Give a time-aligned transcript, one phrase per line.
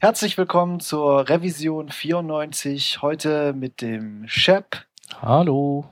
[0.00, 3.02] Herzlich willkommen zur Revision 94.
[3.02, 4.86] Heute mit dem Shep.
[5.20, 5.86] Hallo.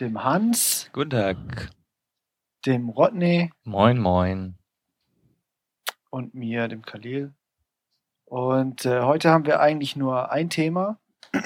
[0.00, 0.88] Dem Hans.
[0.94, 1.70] Guten Tag.
[2.64, 3.52] Dem Rodney.
[3.64, 4.56] Moin, moin.
[6.08, 7.34] Und mir, dem Khalil.
[8.24, 10.98] Und äh, heute haben wir eigentlich nur ein Thema.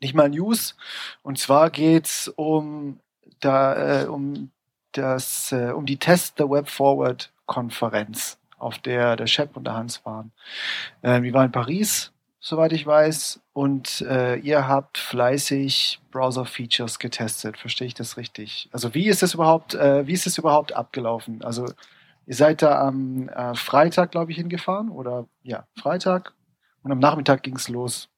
[0.00, 0.76] Nicht mal News.
[1.22, 3.00] Und zwar geht's um,
[3.40, 4.52] da, äh, um,
[4.92, 9.74] das, äh, um die Test the Web Forward Konferenz auf der der Shep und der
[9.74, 10.32] Hans waren.
[11.02, 17.56] Äh, wir waren in Paris, soweit ich weiß, und äh, ihr habt fleißig Browser-Features getestet.
[17.56, 18.68] Verstehe ich das richtig?
[18.72, 21.42] Also wie ist das überhaupt, äh, wie ist das überhaupt abgelaufen?
[21.44, 21.66] Also
[22.26, 26.34] ihr seid da am äh, Freitag, glaube ich, hingefahren oder ja, Freitag
[26.82, 28.08] und am Nachmittag ging es los.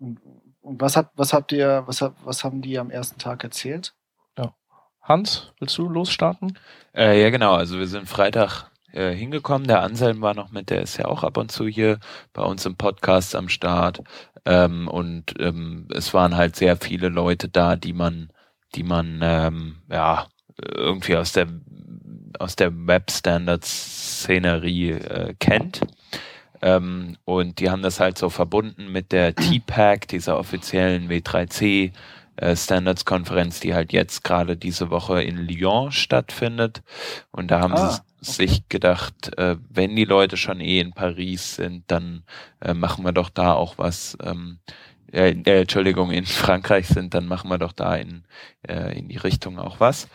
[0.00, 0.20] Und,
[0.60, 3.94] und was habt, was habt ihr, was, was haben die am ersten Tag erzählt?
[4.36, 4.54] Ja.
[5.00, 6.58] Hans, willst du losstarten?
[6.94, 7.54] Äh, ja, genau.
[7.54, 9.68] Also wir sind Freitag äh, hingekommen.
[9.68, 11.98] Der Anselm war noch mit, der ist ja auch ab und zu hier
[12.32, 14.02] bei uns im Podcast am Start.
[14.44, 18.30] Ähm, und ähm, es waren halt sehr viele Leute da, die man,
[18.74, 20.26] die man ähm, ja
[20.58, 21.48] irgendwie aus der
[22.38, 25.80] aus der Web Standards Szenerie äh, kennt.
[26.60, 31.92] Ähm, und die haben das halt so verbunden mit der TPAC, dieser offiziellen W3C
[32.36, 36.82] äh, Standards Konferenz, die halt jetzt gerade diese Woche in Lyon stattfindet.
[37.30, 38.04] Und da haben ah, sie okay.
[38.20, 42.24] sich gedacht, äh, wenn die Leute schon eh in Paris sind, dann
[42.60, 44.16] äh, machen wir doch da auch was.
[44.22, 44.58] Ähm,
[45.12, 48.24] äh, äh, Entschuldigung, in Frankreich sind, dann machen wir doch da in,
[48.66, 50.08] äh, in die Richtung auch was.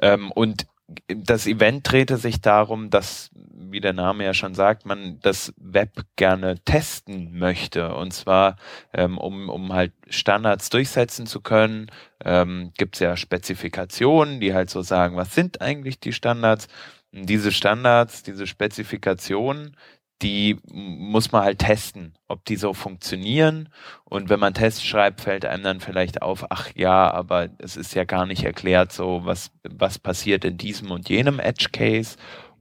[0.00, 0.66] Ähm, und
[1.08, 6.04] das Event drehte sich darum, dass, wie der Name ja schon sagt, man das Web
[6.16, 7.94] gerne testen möchte.
[7.94, 8.56] Und zwar,
[8.92, 11.90] ähm, um, um halt Standards durchsetzen zu können,
[12.22, 16.68] ähm, gibt es ja Spezifikationen, die halt so sagen, was sind eigentlich die Standards?
[17.12, 19.76] Und diese Standards, diese Spezifikationen,
[20.22, 23.68] die muss man halt testen, ob die so funktionieren.
[24.04, 27.94] Und wenn man Tests schreibt, fällt einem dann vielleicht auf, ach ja, aber es ist
[27.94, 32.16] ja gar nicht erklärt, so was, was passiert in diesem und jenem Edge Case.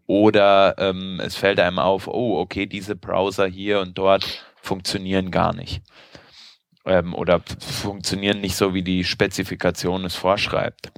[0.07, 5.53] Oder ähm, es fällt einem auf, oh, okay, diese Browser hier und dort funktionieren gar
[5.53, 5.81] nicht.
[6.85, 10.91] Ähm, oder funktionieren nicht so, wie die Spezifikation es vorschreibt.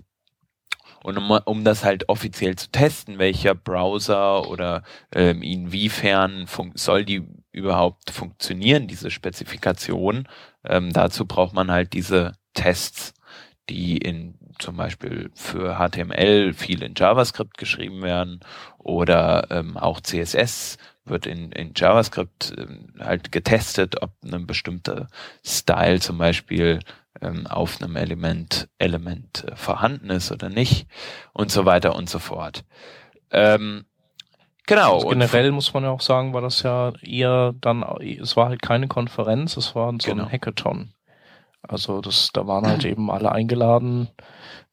[1.06, 4.82] Und um, um das halt offiziell zu testen, welcher Browser oder
[5.14, 7.22] ähm, inwiefern soll die
[7.52, 10.28] überhaupt funktionieren, diese Spezifikation,
[10.64, 13.14] ähm, dazu braucht man halt diese Tests,
[13.70, 18.40] die in zum Beispiel für HTML viel in JavaScript geschrieben werden
[18.80, 25.06] oder ähm, auch CSS wird in, in JavaScript ähm, halt getestet, ob eine bestimmte
[25.46, 26.80] Style zum Beispiel
[27.22, 30.88] ähm, auf einem Element, Element äh, vorhanden ist oder nicht
[31.34, 32.64] und so weiter und so fort.
[33.32, 33.86] Ähm,
[34.66, 34.96] genau.
[34.96, 38.62] Also generell muss man ja auch sagen, war das ja eher dann, es war halt
[38.62, 40.26] keine Konferenz, es war so genau.
[40.26, 40.94] ein Hackathon.
[41.68, 44.10] Also das, da waren halt eben alle eingeladen.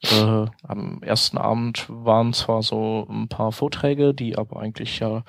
[0.03, 5.23] Äh, am ersten Abend waren zwar so ein paar Vorträge, die aber eigentlich ja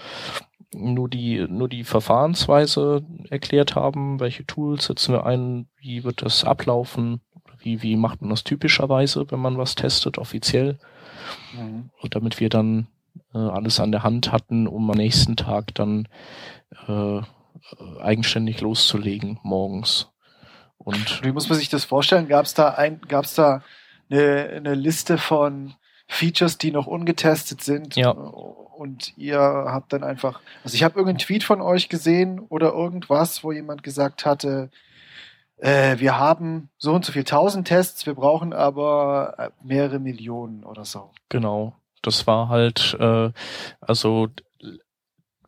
[0.73, 6.43] nur die, nur die Verfahrensweise erklärt haben, welche Tools setzen wir ein, wie wird das
[6.43, 7.21] ablaufen,
[7.59, 10.79] wie, wie macht man das typischerweise, wenn man was testet, offiziell.
[11.57, 11.89] Mhm.
[12.01, 12.87] Und damit wir dann
[13.33, 16.07] äh, alles an der Hand hatten, um am nächsten Tag dann
[16.87, 17.21] äh,
[18.01, 20.09] eigenständig loszulegen morgens.
[20.77, 22.27] Und wie muss man sich das vorstellen?
[22.27, 23.63] Gab es da ein, gab es da
[24.09, 25.75] eine, eine Liste von
[26.07, 27.95] Features, die noch ungetestet sind?
[27.95, 28.13] Ja
[28.77, 33.43] und ihr habt dann einfach, also ich habe irgendeinen Tweet von euch gesehen oder irgendwas,
[33.43, 34.69] wo jemand gesagt hatte,
[35.57, 40.63] äh, wir haben so und so viel tausend Tests, wir brauchen aber äh, mehrere Millionen
[40.63, 41.11] oder so.
[41.29, 43.31] Genau, das war halt, äh,
[43.79, 44.29] also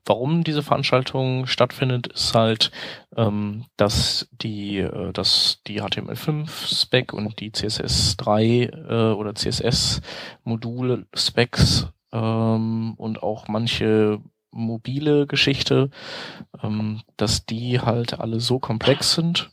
[0.05, 2.71] warum diese Veranstaltung stattfindet, ist halt,
[3.17, 13.21] ähm, dass die, äh, dass die HTML5-Spec und die CSS3 äh, oder CSS-Module-Specs ähm, und
[13.21, 14.21] auch manche
[14.51, 15.89] mobile Geschichte,
[16.63, 19.51] ähm, dass die halt alle so komplex sind,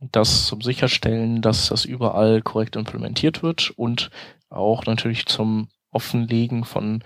[0.00, 4.10] dass zum Sicherstellen, dass das überall korrekt implementiert wird und
[4.48, 7.04] auch natürlich zum Offenlegen von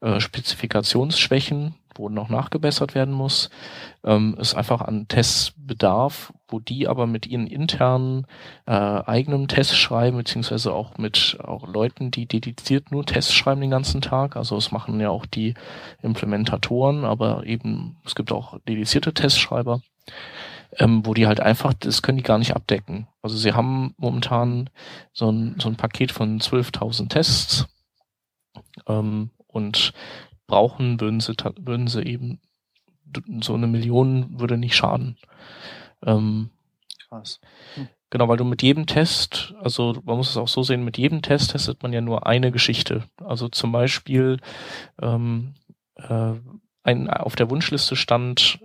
[0.00, 3.50] äh, Spezifikationsschwächen wo noch nachgebessert werden muss,
[4.04, 8.26] ähm, ist einfach an Testbedarf, wo die aber mit ihren internen
[8.66, 13.70] äh, eigenen Tests schreiben, beziehungsweise auch mit auch Leuten, die dediziert nur Tests schreiben den
[13.70, 14.36] ganzen Tag.
[14.36, 15.54] Also es machen ja auch die
[16.02, 19.80] Implementatoren, aber eben es gibt auch dedizierte Testschreiber.
[20.78, 23.06] Ähm, wo die halt einfach, das können die gar nicht abdecken.
[23.20, 24.70] Also sie haben momentan
[25.12, 27.66] so ein, so ein Paket von 12.000 Tests
[28.86, 29.92] ähm, und
[30.52, 32.40] brauchen, würden sie, würden sie eben
[33.40, 35.16] so eine Million würde nicht schaden.
[36.04, 36.50] Ähm,
[37.08, 37.40] Krass.
[37.74, 37.88] Hm.
[38.10, 41.22] Genau, weil du mit jedem Test, also man muss es auch so sehen, mit jedem
[41.22, 43.04] Test testet man ja nur eine Geschichte.
[43.24, 44.36] Also zum Beispiel
[45.00, 45.54] ähm,
[45.96, 46.34] äh,
[46.82, 48.58] ein, auf der Wunschliste stand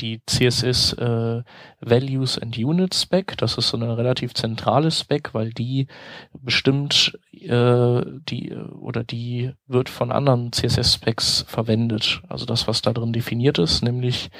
[0.00, 1.42] die CSS äh,
[1.80, 3.36] Values and Units Spec.
[3.38, 5.88] Das ist so eine relativ zentrale Spec, weil die
[6.32, 12.22] bestimmt äh, die oder die wird von anderen CSS Specs verwendet.
[12.28, 14.30] Also das, was da drin definiert ist, nämlich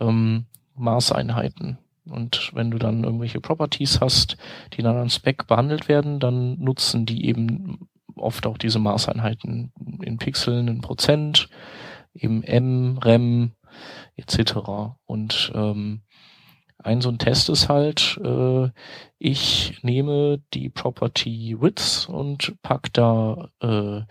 [0.00, 1.78] ähm, Maßeinheiten.
[2.06, 4.36] Und wenn du dann irgendwelche Properties hast,
[4.72, 9.72] die in einem Spec behandelt werden, dann nutzen die eben oft auch diese Maßeinheiten
[10.02, 11.48] in Pixeln, in Prozent,
[12.14, 13.52] eben M, Rem,
[14.16, 14.96] etc.
[15.06, 16.02] Und ähm,
[16.78, 18.68] ein so ein Test ist halt, äh,
[19.18, 24.02] ich nehme die Property Width und pack da äh,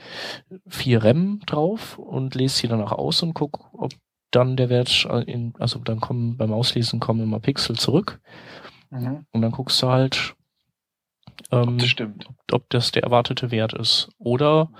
[0.68, 3.92] 4 Rem drauf und lese sie danach aus und guck, ob
[4.32, 8.20] dann der Wert in, also dann kommen beim Auslesen kommen immer Pixel zurück.
[8.90, 9.26] Mhm.
[9.32, 10.36] Und dann guckst du halt,
[11.52, 11.96] ähm, ob, das.
[12.00, 14.10] Ob, ob das der erwartete Wert ist.
[14.18, 14.72] Oder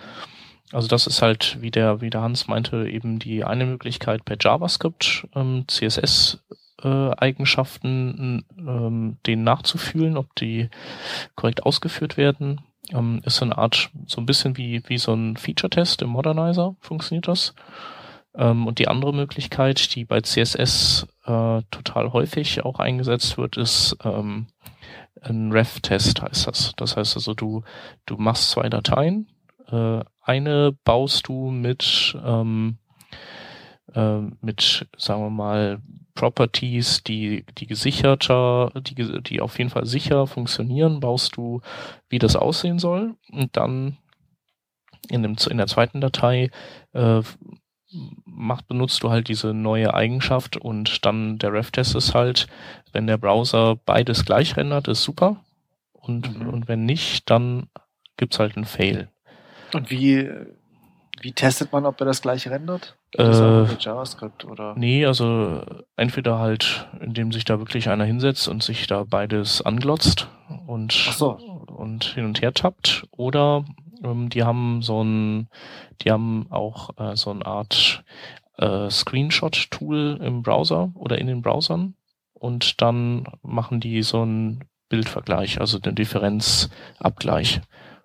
[0.74, 4.38] also das ist halt, wie der, wie der Hans meinte, eben die eine Möglichkeit per
[4.40, 10.70] JavaScript ähm, CSS-Eigenschaften äh, ähm, denen nachzufühlen, ob die
[11.36, 12.62] korrekt ausgeführt werden.
[12.92, 16.76] Ähm, ist so eine Art, so ein bisschen wie, wie so ein Feature-Test im Modernizer
[16.81, 17.54] funktioniert das.
[18.36, 23.96] Ähm, und die andere Möglichkeit, die bei CSS äh, total häufig auch eingesetzt wird, ist
[24.04, 24.48] ähm,
[25.22, 26.74] ein Ref-Test heißt das.
[26.76, 27.64] Das heißt also, du,
[28.06, 29.28] du machst zwei Dateien,
[29.69, 32.78] äh, eine baust du mit, ähm,
[33.94, 35.81] äh, mit, sagen wir mal,
[36.16, 41.62] Properties, die, die gesicherter, die, die auf jeden Fall sicher funktionieren, baust du,
[42.08, 43.16] wie das aussehen soll.
[43.31, 43.98] Und dann
[45.10, 46.52] in, dem, in der zweiten Datei
[46.94, 47.22] äh,
[48.26, 52.48] macht, benutzt du halt diese neue Eigenschaft und dann der Ref-Test ist halt,
[52.92, 55.38] wenn der Browser beides gleich rendert, ist super.
[55.94, 56.50] Und, mhm.
[56.50, 57.68] und wenn nicht, dann
[58.18, 59.10] gibt's halt einen Fail.
[59.75, 60.30] Und wie,
[61.22, 62.98] wie testet man, ob er das gleich rendert?
[63.18, 64.75] Äh, JavaScript oder?
[64.75, 65.62] Nee, also
[65.96, 70.28] entweder halt, indem sich da wirklich einer hinsetzt und sich da beides anglotzt
[70.68, 71.34] und, so.
[71.34, 73.66] und hin und her tappt, oder
[74.04, 75.48] ähm, die haben so ein,
[76.02, 78.04] die haben auch äh, so eine Art
[78.58, 81.96] äh, Screenshot-Tool im Browser oder in den Browsern
[82.34, 87.62] und dann machen die so einen Bildvergleich, also den Differenzabgleich.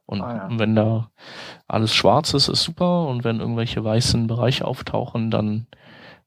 [0.08, 0.58] Und ah, ja.
[0.58, 1.10] wenn da
[1.66, 3.06] alles schwarz ist, ist super.
[3.06, 5.66] Und wenn irgendwelche weißen Bereiche auftauchen, dann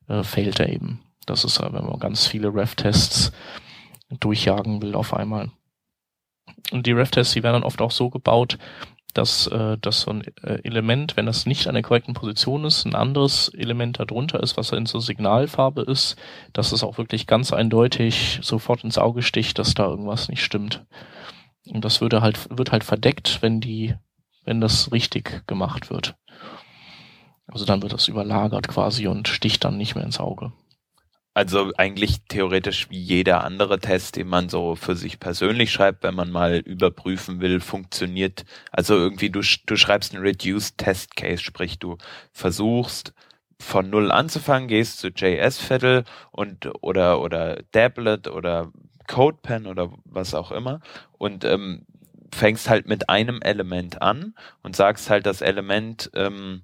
[0.07, 1.01] äh, fehlt er eben.
[1.25, 3.31] Das ist, wenn man ganz viele Ref-Tests
[4.19, 5.49] durchjagen will auf einmal.
[6.71, 8.59] Und die Ref-Tests, die werden dann oft auch so gebaut,
[9.15, 12.85] dass, äh, dass so ein äh, Element, wenn das nicht an der korrekten Position ist,
[12.85, 16.17] ein anderes Element darunter ist, was in so Signalfarbe ist,
[16.53, 20.85] dass es auch wirklich ganz eindeutig sofort ins Auge sticht, dass da irgendwas nicht stimmt.
[21.67, 23.95] Und das würde halt, wird halt verdeckt, wenn die,
[24.45, 26.15] wenn das richtig gemacht wird.
[27.47, 30.53] Also dann wird das überlagert quasi und sticht dann nicht mehr ins Auge.
[31.33, 36.13] Also eigentlich theoretisch wie jeder andere Test, den man so für sich persönlich schreibt, wenn
[36.13, 38.43] man mal überprüfen will, funktioniert.
[38.71, 41.97] Also irgendwie du, du schreibst einen Reduced Test Case, sprich du
[42.33, 43.13] versuchst
[43.61, 48.71] von null anzufangen, gehst zu JS Fiddle und oder oder Dablet oder
[49.11, 50.79] CodePen oder was auch immer
[51.17, 51.85] und ähm,
[52.33, 56.63] fängst halt mit einem Element an und sagst halt, das Element ähm,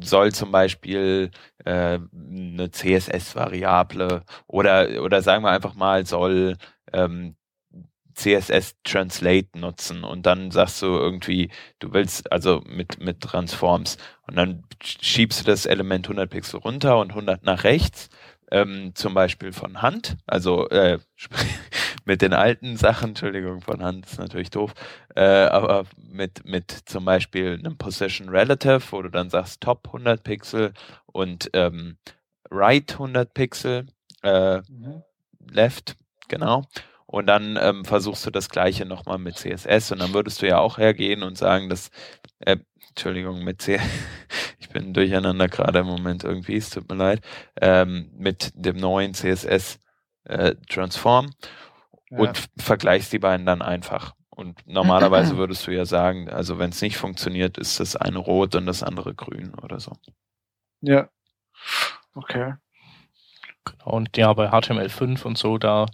[0.00, 1.30] soll zum Beispiel
[1.64, 6.56] äh, eine CSS-Variable oder oder sagen wir einfach mal soll
[6.92, 7.36] ähm,
[8.14, 14.36] CSS Translate nutzen und dann sagst du irgendwie, du willst also mit mit Transforms und
[14.36, 18.10] dann schiebst du das Element 100 Pixel runter und 100 nach rechts
[18.50, 20.98] ähm, zum Beispiel von Hand, also äh,
[22.04, 24.72] mit den alten Sachen, Entschuldigung, von Hand ist natürlich doof,
[25.14, 30.22] äh, aber mit, mit zum Beispiel einem Position Relative, wo du dann sagst Top 100
[30.22, 30.72] Pixel
[31.06, 31.98] und ähm,
[32.50, 33.86] Right 100 Pixel,
[34.22, 35.02] äh, mhm.
[35.50, 35.96] Left,
[36.28, 36.64] genau.
[37.06, 40.58] Und dann ähm, versuchst du das gleiche nochmal mit CSS und dann würdest du ja
[40.58, 41.90] auch hergehen und sagen, dass,
[42.40, 42.58] äh,
[42.98, 43.80] Entschuldigung, mit CSS,
[44.58, 47.20] ich bin durcheinander gerade im Moment irgendwie, es tut mir leid,
[47.60, 49.78] ähm, mit dem neuen CSS
[50.24, 51.30] äh, Transform
[52.10, 52.18] ja.
[52.18, 54.16] und vergleichst die beiden dann einfach.
[54.30, 58.56] Und normalerweise würdest du ja sagen, also wenn es nicht funktioniert, ist das eine rot
[58.56, 59.92] und das andere grün oder so.
[60.80, 61.08] Ja.
[62.16, 62.54] Okay.
[63.64, 65.86] Genau, und ja, bei HTML5 und so, da,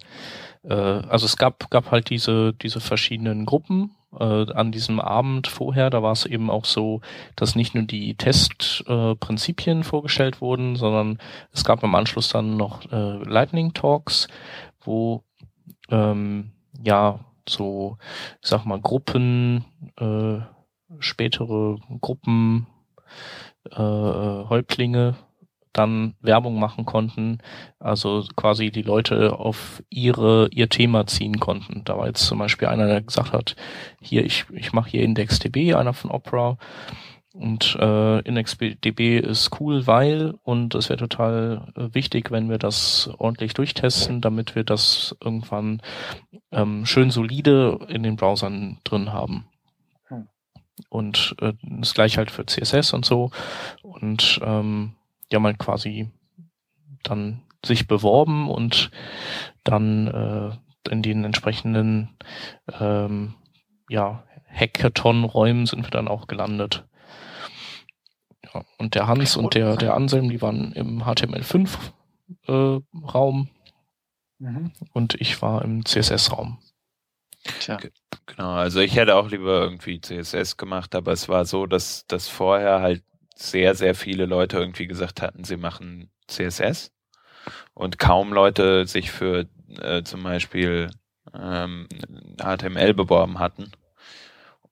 [0.63, 5.91] äh, also es gab, gab halt diese, diese verschiedenen Gruppen äh, an diesem Abend vorher,
[5.91, 7.01] da war es eben auch so,
[7.37, 11.19] dass nicht nur die Testprinzipien äh, vorgestellt wurden, sondern
[11.53, 14.29] es gab im Anschluss dann noch äh, Lightning Talks,
[14.81, 15.25] wo
[15.91, 16.53] ähm,
[16.83, 17.99] ja so,
[18.43, 19.65] ich sag mal, Gruppen,
[19.97, 20.39] äh,
[20.99, 22.67] spätere Gruppen,
[23.71, 25.17] äh, Häuptlinge
[25.75, 27.39] dann Werbung machen konnten,
[27.79, 31.83] also quasi die Leute auf ihre ihr Thema ziehen konnten.
[31.85, 33.57] Da war jetzt zum Beispiel einer, der gesagt hat,
[34.01, 36.57] hier ich ich mache hier IndexDB, einer von Opera
[37.35, 43.11] und äh, IndexDB ist cool, weil und es wäre total äh, wichtig, wenn wir das
[43.19, 45.83] ordentlich durchtesten, damit wir das irgendwann
[46.53, 49.47] ähm, schön solide in den Browsern drin haben.
[50.07, 50.29] Hm.
[50.89, 53.33] Und äh, das gleiche halt für CSS und so.
[53.83, 54.93] Und ähm,
[55.35, 56.11] die haben halt quasi
[57.03, 58.93] dann sich beworben und
[59.65, 60.53] dann äh,
[60.93, 62.17] in den entsprechenden
[62.79, 63.35] ähm,
[63.89, 66.87] ja, Hackathon-Räumen sind wir dann auch gelandet.
[68.45, 73.49] Ja, und der Hans und der, der Anselm, die waren im HTML5-Raum
[74.39, 74.71] äh, mhm.
[74.93, 76.61] und ich war im CSS-Raum.
[77.59, 77.79] Tja.
[78.27, 82.29] Genau, also ich hätte auch lieber irgendwie CSS gemacht, aber es war so, dass das
[82.29, 83.03] vorher halt
[83.35, 86.93] sehr, sehr viele Leute irgendwie gesagt hatten, sie machen CSS
[87.75, 89.47] und kaum Leute sich für
[89.81, 90.91] äh, zum Beispiel
[91.35, 91.89] ähm,
[92.41, 93.73] HTML beworben hatten.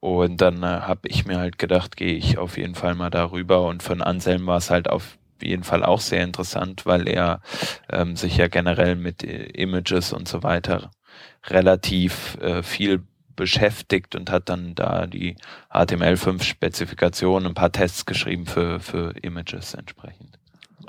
[0.00, 3.66] Und dann äh, habe ich mir halt gedacht, gehe ich auf jeden Fall mal darüber.
[3.66, 7.40] Und von Anselm war es halt auf jeden Fall auch sehr interessant, weil er
[7.90, 10.90] ähm, sich ja generell mit Images und so weiter
[11.46, 13.02] relativ äh, viel
[13.36, 15.36] beschäftigt und hat dann da die
[15.70, 20.38] HTML5-Spezifikation, ein paar Tests geschrieben für, für Images entsprechend.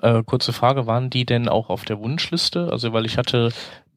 [0.02, 2.70] Äh, kurze Frage, waren die denn auch auf der Wunschliste?
[2.72, 3.52] Also weil ich hatte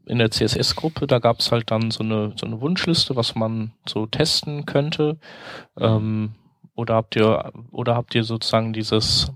[0.07, 3.73] in der CSS-Gruppe, da gab es halt dann so eine, so eine Wunschliste, was man
[3.89, 5.19] so testen könnte.
[5.79, 6.35] Ähm,
[6.77, 9.33] oder habt ihr, oder habt ihr sozusagen dieses,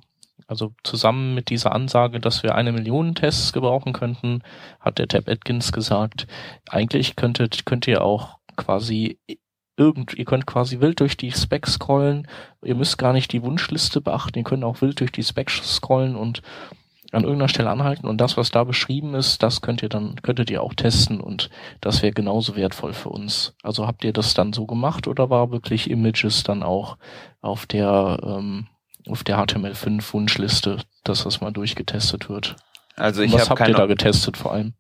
[0.47, 4.43] also zusammen mit dieser Ansage, dass wir eine Million Tests gebrauchen könnten,
[4.79, 6.29] hat der Tab Atkins gesagt,
[6.69, 9.19] eigentlich könntet, könnt ihr auch quasi
[9.77, 12.29] irgend, ihr könnt quasi wild durch die Specs scrollen.
[12.63, 14.39] Ihr müsst gar nicht die Wunschliste beachten.
[14.39, 16.43] Ihr könnt auch wild durch die Specs scrollen und
[17.13, 20.51] an irgendeiner Stelle anhalten und das, was da beschrieben ist, das könnt ihr dann, könntet
[20.51, 21.51] ihr auch testen und
[21.81, 23.55] das wäre genauso wertvoll für uns.
[23.63, 26.99] Also habt ihr das dann so gemacht oder war wirklich Images dann auch
[27.41, 28.69] auf der, ähm,
[29.09, 32.57] auf der HTML5 Wunschliste, dass das mal durchgetestet wird?
[32.97, 34.75] Also ich was hab habt ihr da getestet vor allem?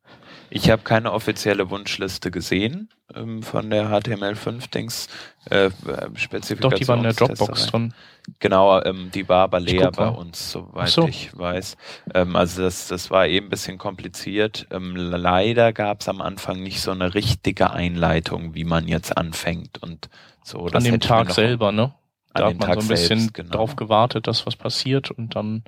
[0.50, 5.08] Ich habe keine offizielle Wunschliste gesehen ähm, von der HTML5-Dings.
[5.48, 5.70] Äh,
[6.14, 6.70] Spezifikation.
[6.70, 7.94] Doch, die war in der Dropbox drin.
[8.38, 11.06] Genau, ähm, die war aber leer bei uns, soweit so.
[11.06, 11.76] ich weiß.
[12.14, 14.66] Ähm, also das, das war eben ein bisschen kompliziert.
[14.70, 19.82] Ähm, leider gab es am Anfang nicht so eine richtige Einleitung, wie man jetzt anfängt
[19.82, 20.10] und
[20.44, 20.66] so.
[20.66, 21.94] An dem Tag selber, ne?
[22.34, 23.50] Da hat man Tag so ein bisschen selbst, genau.
[23.50, 25.64] drauf gewartet, dass was passiert und dann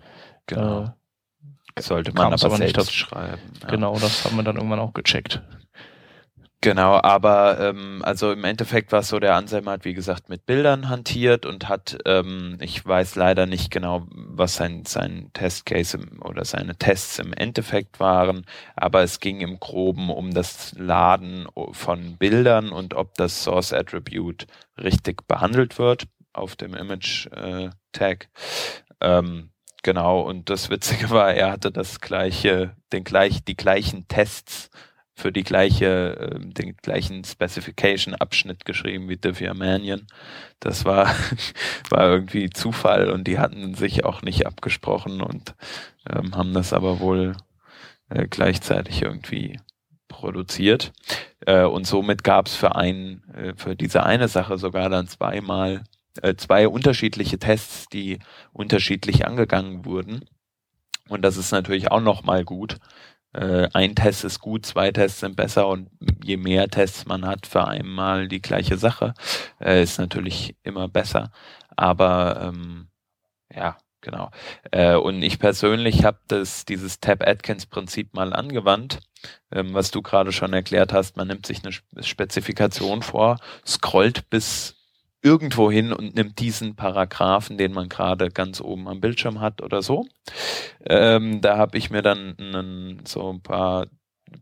[0.47, 0.85] genau.
[0.85, 0.89] äh,
[1.79, 3.41] sollte man aber, aber nicht das schreiben.
[3.63, 3.69] Ja.
[3.69, 5.43] Genau, das haben wir dann irgendwann auch gecheckt.
[6.65, 10.47] Genau, aber ähm, also im Endeffekt war es so, der Anselm hat wie gesagt mit
[10.47, 16.23] Bildern hantiert und hat, ähm, ich weiß leider nicht genau, was sein, sein Testcase im,
[16.23, 22.17] oder seine Tests im Endeffekt waren, aber es ging im Groben um das Laden von
[22.17, 24.47] Bildern und ob das Source Attribute
[24.81, 28.29] richtig behandelt wird auf dem Image äh, Tag.
[29.01, 29.52] Ähm,
[29.83, 34.71] Genau, und das Witzige war, er hatte das gleiche, den gleich, die gleichen Tests
[35.15, 40.07] für die gleiche, äh, den gleichen Specification-Abschnitt geschrieben wie Divya Mannion.
[40.61, 41.15] Das war,
[41.91, 45.55] war irgendwie Zufall und die hatten sich auch nicht abgesprochen und
[46.09, 47.37] ähm, haben das aber wohl
[48.09, 49.59] äh, gleichzeitig irgendwie
[50.09, 50.93] produziert.
[51.47, 55.83] Äh, und somit gab es für ein, äh, für diese eine Sache sogar dann zweimal
[56.21, 58.19] äh, zwei unterschiedliche Tests, die
[58.53, 60.25] unterschiedlich angegangen wurden.
[61.09, 62.79] Und das ist natürlich auch nochmal gut.
[63.33, 65.89] Äh, ein Test ist gut, zwei Tests sind besser und
[66.23, 69.15] je mehr Tests man hat für einmal die gleiche Sache,
[69.61, 71.33] äh, ist natürlich immer besser.
[71.77, 72.89] Aber ähm,
[73.55, 74.31] ja, genau.
[74.71, 79.01] Äh, und ich persönlich habe das dieses Tab Atkins Prinzip mal angewandt,
[79.51, 81.17] ähm, was du gerade schon erklärt hast.
[81.17, 81.73] Man nimmt sich eine
[82.05, 84.77] Spezifikation vor, scrollt bis
[85.23, 89.83] irgendwo hin und nimmt diesen Paragraphen, den man gerade ganz oben am Bildschirm hat oder
[89.83, 90.07] so.
[90.85, 93.87] Ähm, da habe ich mir dann einen, so ein paar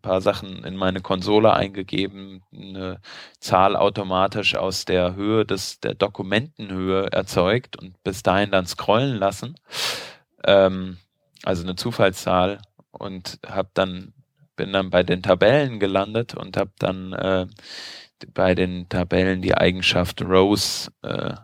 [0.03, 3.01] paar Sachen in meine Konsole eingegeben, eine
[3.41, 9.57] Zahl automatisch aus der Höhe des der Dokumentenhöhe erzeugt und bis dahin dann scrollen lassen.
[10.45, 10.99] Ähm,
[11.43, 12.61] also eine Zufallszahl
[12.93, 14.13] und habe dann
[14.57, 17.47] bin dann bei den Tabellen gelandet und habe dann äh,
[18.35, 21.35] bei den Tabellen die Eigenschaft Rows äh,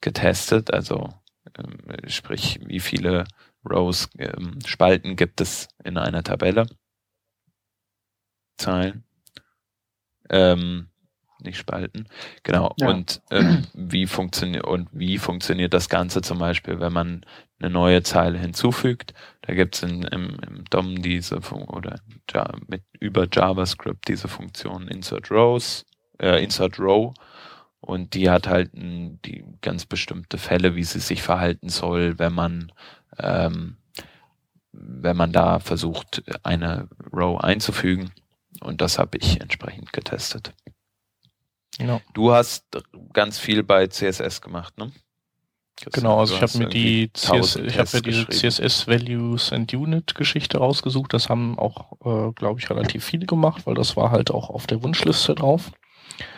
[0.00, 1.08] getestet, also
[1.56, 3.24] ähm, sprich, wie viele
[3.68, 6.66] Rows, ähm, Spalten gibt es in einer Tabelle.
[8.58, 9.04] Zahlen.
[10.30, 10.88] Ähm,
[11.40, 12.06] nicht Spalten.
[12.42, 12.74] Genau.
[12.78, 12.88] Ja.
[12.88, 17.26] Und ähm, wie funktioniert und wie funktioniert das Ganze zum Beispiel, wenn man
[17.58, 19.14] eine neue Zeile hinzufügt?
[19.42, 22.00] Da gibt es im, im DOM diese Fun oder
[22.68, 25.84] mit über JavaScript diese Funktion Insert Rows,
[26.22, 27.12] äh, Insert Row
[27.80, 32.32] und die hat halt ein, die ganz bestimmte Fälle, wie sie sich verhalten soll, wenn
[32.32, 32.72] man
[33.18, 33.76] ähm,
[34.72, 38.10] wenn man da versucht, eine Row einzufügen.
[38.60, 40.52] Und das habe ich entsprechend getestet.
[41.78, 42.00] Genau.
[42.14, 42.64] Du hast
[43.12, 44.92] ganz viel bei CSS gemacht, ne?
[45.84, 49.72] Das genau, also ich habe mir die CS, ich habe mir diese CSS Values and
[49.72, 51.12] Unit Geschichte rausgesucht.
[51.12, 54.66] Das haben auch, äh, glaube ich, relativ viele gemacht, weil das war halt auch auf
[54.66, 55.72] der Wunschliste drauf.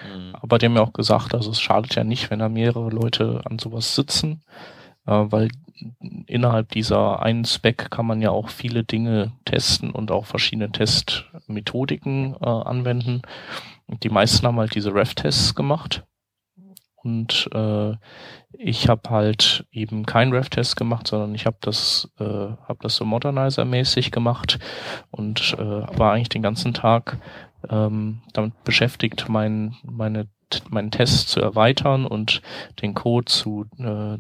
[0.09, 0.35] Mhm.
[0.35, 3.41] Aber die haben mir auch gesagt, also es schadet ja nicht, wenn da mehrere Leute
[3.45, 4.43] an sowas sitzen,
[5.07, 5.49] äh, weil
[6.27, 12.37] innerhalb dieser einen Spec kann man ja auch viele Dinge testen und auch verschiedene Testmethodiken
[12.41, 13.23] äh, anwenden.
[14.03, 16.05] Die meisten haben halt diese Ref-Tests gemacht.
[16.97, 17.93] Und äh,
[18.53, 23.05] ich habe halt eben keinen Ref-Test gemacht, sondern ich habe das, äh, hab das so
[23.05, 24.59] Modernizer-mäßig gemacht
[25.11, 27.19] und äh, war eigentlich den ganzen Tag
[27.71, 30.29] ähm, damit beschäftigt, mein, meine
[30.71, 32.43] meinen Test zu erweitern und
[32.83, 34.19] den Code zu äh,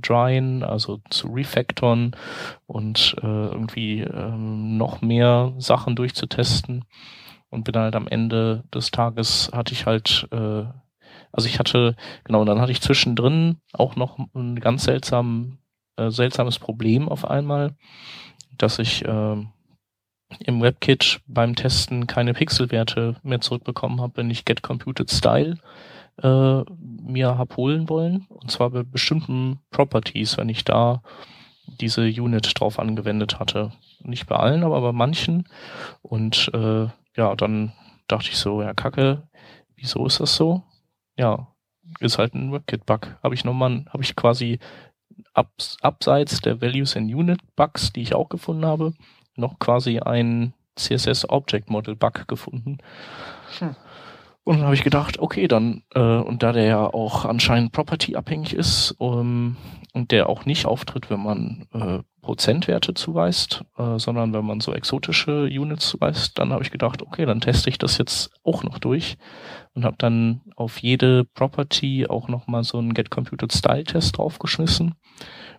[0.00, 2.16] dryen, also zu refactoren
[2.66, 6.84] und äh, irgendwie ähm, noch mehr Sachen durchzutesten.
[7.50, 10.64] Und bin halt am Ende des Tages hatte ich halt, äh,
[11.32, 15.58] also ich hatte, genau, und dann hatte ich zwischendrin auch noch ein ganz seltsam,
[15.96, 17.74] äh, seltsames Problem auf einmal,
[18.56, 19.36] dass ich äh,
[20.38, 25.58] im WebKit beim Testen keine Pixelwerte mehr zurückbekommen habe, wenn ich Get Computed Style
[26.22, 26.62] äh,
[27.02, 28.26] mir hab holen wollen.
[28.28, 31.02] Und zwar bei bestimmten Properties, wenn ich da
[31.80, 33.72] diese Unit drauf angewendet hatte.
[34.02, 35.48] Nicht bei allen, aber bei manchen.
[36.02, 37.72] Und äh, ja, dann
[38.08, 39.28] dachte ich so, ja, Kacke,
[39.76, 40.62] wieso ist das so?
[41.16, 41.48] Ja,
[42.00, 43.18] ist halt ein WebKit-Bug.
[43.22, 44.58] Habe ich nochmal, habe ich quasi
[45.34, 48.94] abs, abseits der Values in Unit Bugs, die ich auch gefunden habe,
[49.40, 52.78] noch quasi ein CSS Object Model Bug gefunden.
[53.58, 53.74] Hm.
[54.44, 58.54] Und dann habe ich gedacht, okay, dann, äh, und da der ja auch anscheinend property-abhängig
[58.54, 59.56] ist um,
[59.92, 64.72] und der auch nicht auftritt, wenn man äh, Prozentwerte zuweist, äh, sondern wenn man so
[64.72, 68.78] exotische Units zuweist, dann habe ich gedacht, okay, dann teste ich das jetzt auch noch
[68.78, 69.18] durch
[69.74, 74.94] und habe dann auf jede Property auch nochmal so einen Get Computed Style Test draufgeschmissen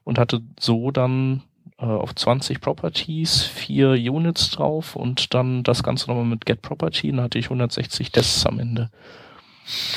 [0.03, 1.43] und hatte so dann
[1.85, 7.09] auf 20 Properties, vier Units drauf und dann das Ganze nochmal mit Get Property.
[7.11, 8.89] Dann hatte ich 160 Tests am Ende.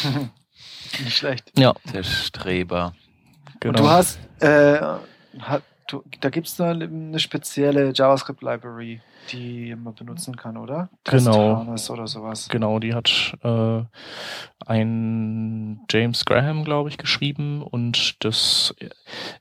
[1.05, 1.53] Nicht schlecht.
[1.59, 1.75] Ja.
[1.93, 2.95] Der Streber.
[3.61, 3.79] Genau.
[3.79, 4.81] Und du hast, äh,
[5.41, 9.01] hat, du, da gibt es eine, eine spezielle JavaScript-Library,
[9.33, 10.89] die man benutzen kann, oder?
[11.05, 11.63] Genau.
[11.63, 12.49] oder sowas.
[12.49, 13.83] Genau, die hat äh,
[14.67, 18.75] ein James Graham, glaube ich, geschrieben und das,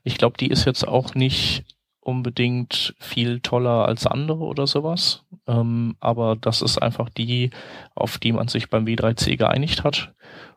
[0.02, 1.64] ich glaube, die ist jetzt auch nicht
[2.04, 5.24] unbedingt viel toller als andere oder sowas.
[5.46, 7.50] Ähm, aber das ist einfach die,
[7.94, 10.12] auf die man sich beim W3C geeinigt hat.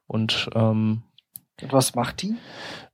[0.08, 1.04] Und ähm,
[1.70, 2.36] was macht die?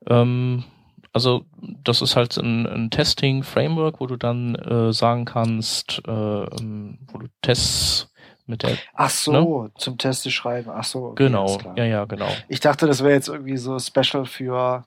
[0.07, 0.63] Ähm,
[1.11, 6.99] also das ist halt ein, ein Testing-Framework, wo du dann äh, sagen kannst, äh, ähm,
[7.11, 8.11] wo du Tests
[8.45, 8.77] mit der.
[8.93, 9.71] Ach so, ne?
[9.77, 10.71] zum Teste schreiben.
[10.73, 11.07] Ach so.
[11.07, 12.29] Okay, genau, ja, ja, genau.
[12.47, 14.85] Ich dachte, das wäre jetzt irgendwie so special für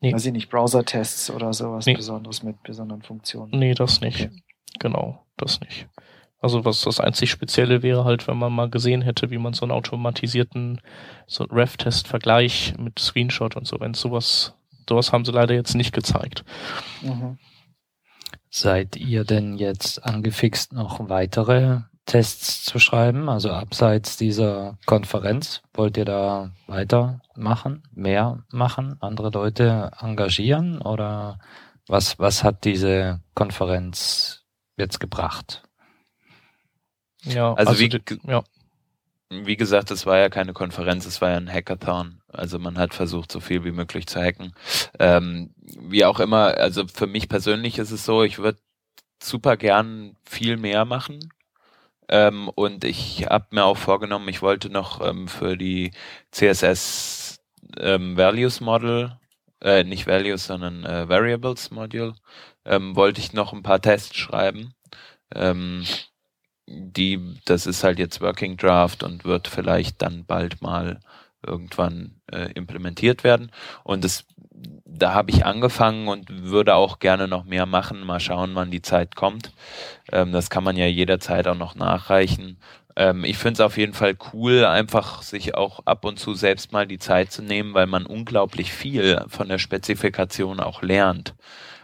[0.00, 0.14] Nee.
[0.14, 1.94] Weiß ich nicht, Browser-Tests oder sowas nee.
[1.94, 3.50] Besonderes mit besonderen Funktionen.
[3.52, 4.26] Nee, das nicht.
[4.26, 4.42] Okay.
[4.78, 5.88] Genau, das nicht.
[6.40, 9.62] Also was das einzig Spezielle wäre halt, wenn man mal gesehen hätte, wie man so
[9.64, 10.80] einen automatisierten
[11.26, 14.54] so Ref-Test-Vergleich mit Screenshot und so, wenn sowas,
[14.88, 16.44] sowas haben sie leider jetzt nicht gezeigt.
[17.02, 17.38] Mhm.
[18.48, 23.28] Seid ihr denn jetzt angefixt, noch weitere Tests zu schreiben?
[23.28, 31.38] Also abseits dieser Konferenz, wollt ihr da weitermachen, mehr machen, andere Leute engagieren oder
[31.86, 34.42] was, was hat diese Konferenz
[34.76, 35.62] jetzt gebracht?
[37.22, 38.42] Ja, also, also wie, ja.
[39.30, 42.22] wie gesagt, es war ja keine Konferenz, es war ja ein Hackathon.
[42.26, 44.52] Also man hat versucht, so viel wie möglich zu hacken.
[44.98, 48.58] Ähm, wie auch immer, also für mich persönlich ist es so, ich würde
[49.22, 51.30] super gern viel mehr machen.
[52.10, 55.92] Ähm, und ich habe mir auch vorgenommen, ich wollte noch ähm, für die
[56.32, 57.40] CSS
[57.78, 59.18] ähm, Values Model,
[59.62, 62.14] äh, nicht Values, sondern äh, Variables Module,
[62.64, 64.74] ähm, wollte ich noch ein paar Tests schreiben.
[65.34, 65.84] Ähm,
[66.66, 71.00] die, das ist halt jetzt Working Draft und wird vielleicht dann bald mal
[71.46, 73.50] irgendwann äh, implementiert werden.
[73.84, 74.24] Und das,
[74.84, 78.04] da habe ich angefangen und würde auch gerne noch mehr machen.
[78.04, 79.52] Mal schauen, wann die Zeit kommt.
[80.12, 82.58] Ähm, das kann man ja jederzeit auch noch nachreichen.
[82.96, 86.72] Ähm, ich finde es auf jeden Fall cool, einfach sich auch ab und zu selbst
[86.72, 91.34] mal die Zeit zu nehmen, weil man unglaublich viel von der Spezifikation auch lernt.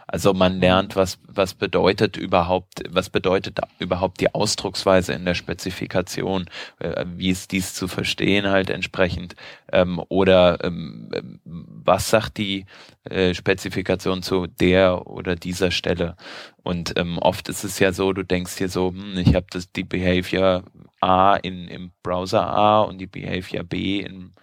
[0.07, 6.45] Also man lernt, was, was bedeutet überhaupt, was bedeutet überhaupt die Ausdrucksweise in der Spezifikation,
[6.79, 9.35] äh, wie ist dies zu verstehen halt entsprechend,
[9.71, 12.65] ähm, oder ähm, was sagt die
[13.03, 16.15] äh, Spezifikation zu der oder dieser Stelle.
[16.63, 19.71] Und ähm, oft ist es ja so, du denkst dir so, hm, ich habe das
[19.73, 20.63] die Behavior
[21.01, 24.33] A in, im Browser A und die Behavior B im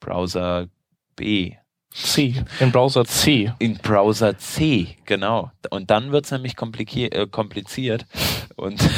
[0.00, 0.68] Browser
[1.16, 1.54] B
[1.94, 3.52] C, im Browser C.
[3.60, 5.52] In Browser C, genau.
[5.70, 8.04] Und dann wird's nämlich äh, kompliziert.
[8.56, 8.82] Und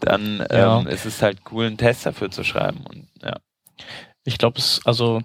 [0.00, 0.80] dann ja.
[0.80, 2.84] ähm, ist es halt cool, einen Test dafür zu schreiben.
[2.84, 3.36] Und, ja.
[4.24, 5.22] Ich glaube, es, also,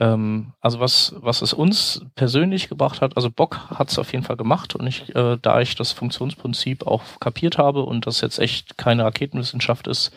[0.00, 4.38] ähm, also was, was es uns persönlich gebracht hat, also Bock hat's auf jeden Fall
[4.38, 8.78] gemacht und ich, äh, da ich das Funktionsprinzip auch kapiert habe und das jetzt echt
[8.78, 10.10] keine Raketenwissenschaft ist,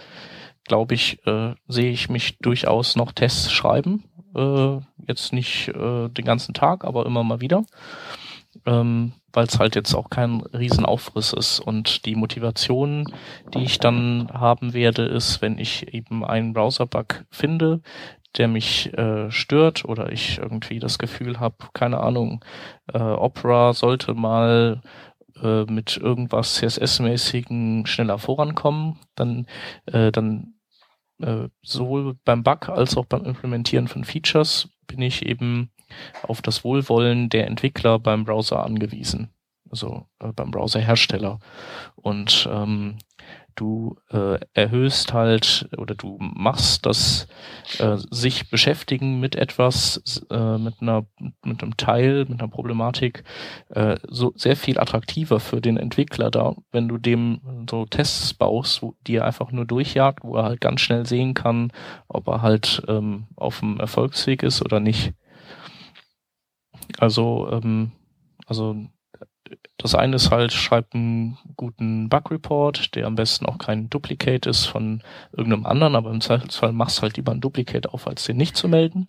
[0.63, 6.25] glaube ich, äh, sehe ich mich durchaus noch Tests schreiben äh, jetzt nicht äh, den
[6.25, 7.63] ganzen Tag, aber immer mal wieder.
[8.65, 11.59] Ähm, weil es halt jetzt auch kein Riesenaufriss ist.
[11.59, 13.05] Und die Motivation,
[13.53, 17.81] die ich dann haben werde, ist, wenn ich eben einen Browser-Bug finde,
[18.37, 22.43] der mich äh, stört oder ich irgendwie das Gefühl habe, keine Ahnung,
[22.93, 24.81] äh, Opera sollte mal
[25.41, 29.47] äh, mit irgendwas CSS-mäßigen schneller vorankommen, dann,
[29.85, 30.53] äh, dann
[31.21, 35.71] äh, sowohl beim Bug als auch beim Implementieren von Features bin ich eben
[36.23, 39.29] auf das Wohlwollen der Entwickler beim Browser angewiesen,
[39.69, 41.39] also äh, beim Browserhersteller.
[41.95, 42.97] Und ähm,
[43.59, 47.27] du äh, erhöhst halt oder du machst das
[47.79, 51.05] äh, sich beschäftigen mit etwas, äh, mit einer
[51.43, 53.23] mit einem Teil, mit einer Problematik
[53.69, 58.81] äh, so sehr viel attraktiver für den Entwickler da, wenn du dem so Tests baust,
[58.81, 61.71] wo, die er einfach nur durchjagt, wo er halt ganz schnell sehen kann,
[62.07, 65.13] ob er halt ähm, auf dem Erfolgsweg ist oder nicht.
[66.97, 67.91] Also ähm,
[68.49, 68.75] also
[69.77, 74.65] das eine ist halt, schreib einen guten Bug-Report, der am besten auch kein Duplicate ist
[74.65, 78.55] von irgendeinem anderen, aber im Zweifelsfall machst halt lieber ein Duplicate auf, als den nicht
[78.55, 79.07] zu melden.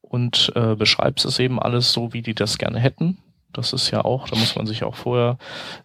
[0.00, 3.18] Und äh, beschreibst es eben alles so, wie die das gerne hätten.
[3.52, 5.38] Das ist ja auch, da muss man sich auch vorher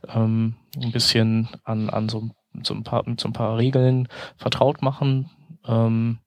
[0.08, 2.30] ähm, ein bisschen an, an so,
[2.64, 5.30] so, ein paar, so ein paar Regeln vertraut machen.
[5.68, 6.20] Ähm,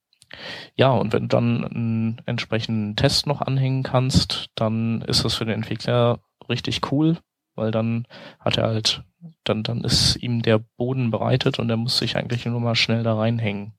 [0.77, 5.45] ja, und wenn du dann einen entsprechenden Test noch anhängen kannst, dann ist das für
[5.45, 7.19] den Entwickler richtig cool,
[7.55, 8.07] weil dann
[8.41, 9.05] hat er halt,
[9.45, 13.03] dann, dann ist ihm der Boden bereitet und er muss sich eigentlich nur mal schnell
[13.03, 13.75] da reinhängen.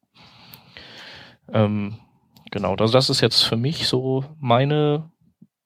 [1.51, 1.99] Ähm,
[2.51, 5.11] genau, also das ist jetzt für mich so meine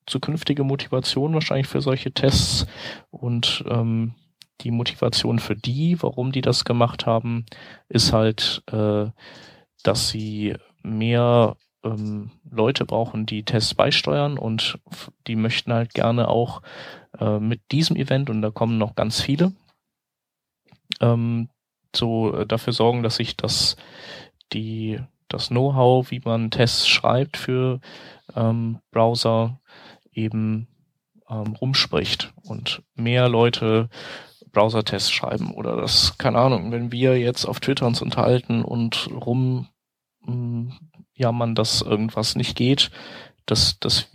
[0.05, 2.65] zukünftige Motivation wahrscheinlich für solche Tests
[3.11, 4.15] und ähm,
[4.61, 7.45] die Motivation für die, warum die das gemacht haben,
[7.89, 9.07] ist halt, äh,
[9.83, 10.55] dass sie
[10.87, 14.79] mehr ähm, Leute brauchen, die Tests beisteuern und
[15.27, 16.61] die möchten halt gerne auch
[17.19, 19.53] äh, mit diesem Event, und da kommen noch ganz viele,
[21.01, 21.49] ähm,
[21.95, 23.75] so äh, dafür sorgen, dass sich das,
[24.53, 27.79] die, das Know-how, wie man Tests schreibt für
[28.35, 29.59] ähm, Browser,
[30.11, 30.67] eben
[31.29, 33.89] ähm, rumspricht und mehr Leute
[34.51, 39.67] Browser-Tests schreiben oder das, keine Ahnung, wenn wir jetzt auf Twitter uns unterhalten und rum
[40.27, 40.69] mm,
[41.13, 42.91] jammern, dass irgendwas nicht geht,
[43.45, 44.09] dass, dass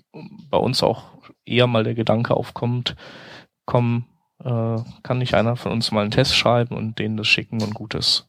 [0.51, 1.05] bei uns auch
[1.45, 2.97] eher mal der Gedanke aufkommt,
[3.65, 4.05] komm,
[4.45, 7.75] äh, kann nicht einer von uns mal einen Test schreiben und denen das schicken und
[7.75, 8.29] gut ist.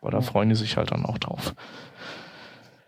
[0.00, 1.54] Aber da freuen die sich halt dann auch drauf.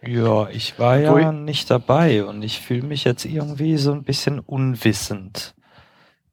[0.02, 1.32] Ja, ich war ja Ui.
[1.32, 5.54] nicht dabei und ich fühle mich jetzt irgendwie so ein bisschen unwissend.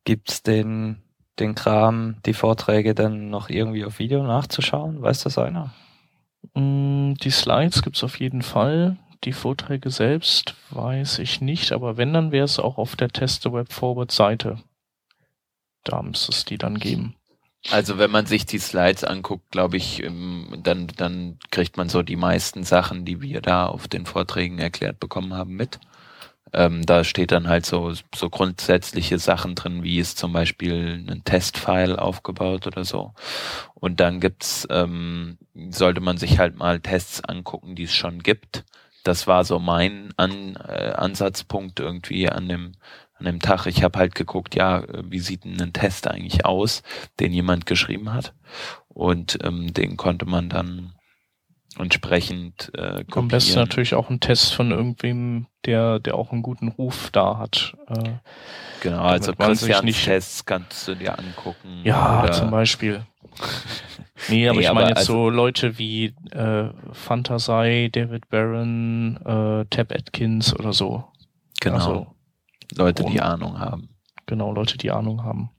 [0.04, 1.02] Gibt's den,
[1.40, 5.02] den Kram, die Vorträge dann noch irgendwie auf Video nachzuschauen?
[5.02, 5.74] Weiß das einer?
[6.54, 8.98] Mm, die Slides gibt's auf jeden Fall.
[9.24, 13.54] Die Vorträge selbst weiß ich nicht, aber wenn, dann wäre es auch auf der Teste
[13.54, 14.60] Web Forward Seite.
[15.84, 17.16] Da müsste es die dann geben.
[17.72, 22.18] Also wenn man sich die Slides anguckt, glaube ich, dann, dann kriegt man so die
[22.18, 25.80] meisten Sachen, die wir da auf den Vorträgen erklärt bekommen haben, mit.
[26.54, 31.24] Ähm, da steht dann halt so, so grundsätzliche Sachen drin, wie ist zum Beispiel ein
[31.24, 33.14] Testfile aufgebaut oder so.
[33.74, 35.38] Und dann gibt's, ähm,
[35.70, 38.66] sollte man sich halt mal Tests angucken, die es schon gibt.
[39.04, 42.74] Das war so mein An, äh, Ansatzpunkt irgendwie an dem,
[43.16, 43.66] an dem Tag.
[43.66, 46.84] Ich habe halt geguckt, ja, wie sieht denn ein Test eigentlich aus,
[47.20, 48.34] den jemand geschrieben hat.
[48.90, 50.94] Und ähm, den konnte man dann
[51.78, 56.68] entsprechend äh, Am besten natürlich auch ein Test von irgendwem, der, der auch einen guten
[56.68, 57.76] Ruf da hat.
[57.88, 58.12] Äh,
[58.82, 61.82] genau, also Christians Tests kannst du dir angucken.
[61.84, 63.06] Ja, zum Beispiel.
[64.30, 69.66] nee, aber nee, ich meine jetzt also, so Leute wie äh, Fantasy, David Barron, äh,
[69.70, 71.06] Tab Atkins oder so.
[71.60, 71.76] Genau.
[71.76, 72.08] Also,
[72.76, 73.90] Leute, die Ahnung haben.
[74.26, 75.50] Genau, Leute, die Ahnung haben.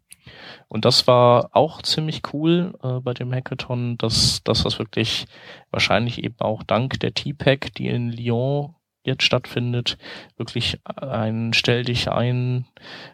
[0.69, 5.27] Und das war auch ziemlich cool äh, bei dem Hackathon, dass, dass das wirklich
[5.71, 9.99] wahrscheinlich eben auch dank der T-Pack, die in Lyon jetzt stattfindet,
[10.37, 12.67] wirklich ein Stell dich ein,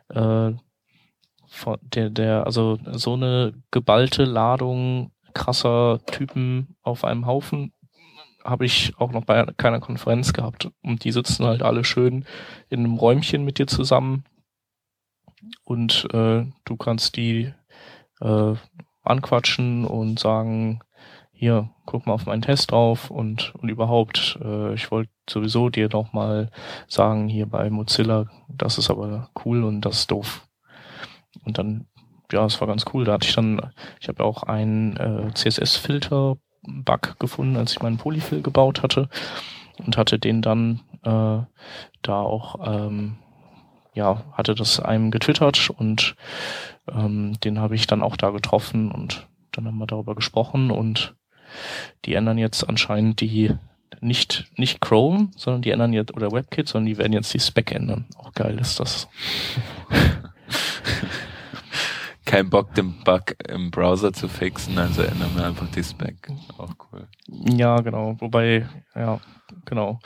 [0.08, 0.52] äh,
[1.48, 7.72] von der, der, also so eine geballte Ladung krasser Typen auf einem Haufen
[8.44, 10.70] habe ich auch noch bei keiner Konferenz gehabt.
[10.82, 12.24] Und die sitzen halt alle schön
[12.68, 14.24] in einem Räumchen mit dir zusammen
[15.64, 17.52] und äh, du kannst die
[18.20, 18.54] äh,
[19.02, 20.80] anquatschen und sagen,
[21.32, 25.88] hier, guck mal auf meinen Test drauf und, und überhaupt, äh, ich wollte sowieso dir
[25.88, 26.50] noch mal
[26.86, 30.46] sagen, hier bei Mozilla, das ist aber cool und das ist doof.
[31.44, 31.86] Und dann,
[32.30, 33.04] ja, es war ganz cool.
[33.04, 38.42] Da hatte ich dann, ich habe auch einen äh, CSS-Filter-Bug gefunden, als ich meinen Polyfill
[38.42, 39.08] gebaut hatte
[39.78, 41.42] und hatte den dann äh,
[42.02, 43.16] da auch ähm,
[44.00, 46.16] ja, hatte das einem getwittert und
[46.90, 51.14] ähm, den habe ich dann auch da getroffen und dann haben wir darüber gesprochen und
[52.06, 53.52] die ändern jetzt anscheinend die
[54.00, 57.72] nicht, nicht Chrome, sondern die ändern jetzt, oder WebKit, sondern die werden jetzt die Spec
[57.72, 58.06] ändern.
[58.16, 59.06] Auch geil ist das.
[62.30, 66.30] Kein Bock, den Bug im Browser zu fixen, also ändern wir einfach die Spec.
[66.58, 67.08] Auch cool.
[67.26, 68.14] Ja, genau.
[68.20, 69.18] Wobei, ja,
[69.64, 69.98] genau.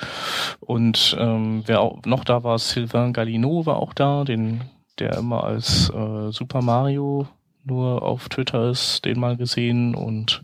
[0.60, 4.64] Und ähm, wer auch noch da war, Sylvain Gallino war auch da, den,
[4.98, 7.28] der immer als äh, Super Mario
[7.62, 10.42] nur auf Twitter ist, den mal gesehen und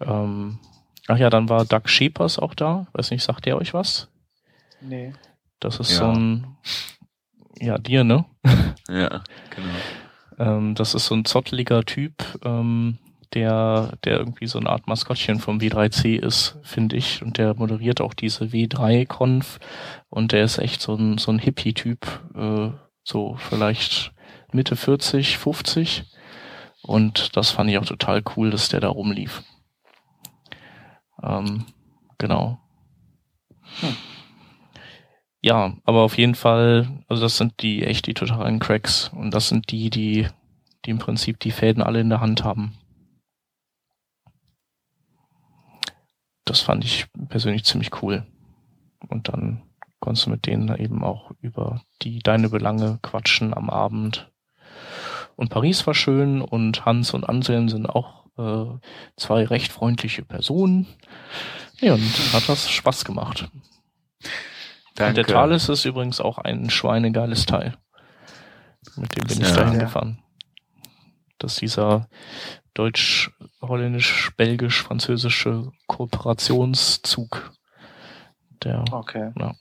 [0.00, 0.60] ähm,
[1.08, 2.86] ach ja, dann war Doug Shepers auch da.
[2.94, 4.08] Weiß nicht, sagt der euch was?
[4.80, 5.12] Nee.
[5.60, 5.98] Das ist ja.
[5.98, 6.56] so ein
[7.60, 8.24] ja, dir, ne?
[8.88, 9.74] Ja, genau.
[10.38, 12.98] Ähm, das ist so ein zotteliger Typ, ähm,
[13.34, 17.22] der, der irgendwie so eine Art Maskottchen vom W3C ist, finde ich.
[17.22, 19.58] Und der moderiert auch diese W3-Conf.
[20.08, 22.70] Und der ist echt so ein, so ein Hippie-Typ, äh,
[23.02, 24.12] so vielleicht
[24.52, 26.04] Mitte 40, 50.
[26.82, 29.42] Und das fand ich auch total cool, dass der da rumlief.
[31.22, 31.66] Ähm,
[32.18, 32.58] genau.
[33.80, 33.96] Hm.
[35.46, 39.10] Ja, aber auf jeden Fall, also das sind die echt die totalen Cracks.
[39.14, 40.26] Und das sind die, die,
[40.84, 42.76] die im Prinzip die Fäden alle in der Hand haben.
[46.46, 48.24] das fand ich persönlich ziemlich cool.
[49.08, 49.62] Und dann
[50.00, 54.30] konntest du mit denen eben auch über die deine Belange quatschen am Abend.
[55.34, 58.78] Und Paris war schön und Hans und Anselm sind auch äh,
[59.16, 60.86] zwei recht freundliche Personen.
[61.80, 63.50] Ja, und hat das Spaß gemacht.
[64.96, 65.08] Danke.
[65.08, 67.76] Und der Thales ist übrigens auch ein schweinegeiles Teil.
[68.96, 69.80] Mit dem bin ja, ich dahin ja.
[69.80, 70.22] gefahren.
[71.38, 72.08] Das ist dieser
[72.74, 77.52] deutsch-holländisch-belgisch-französische Kooperationszug.
[78.64, 79.32] Der, okay.
[79.38, 79.54] Ja.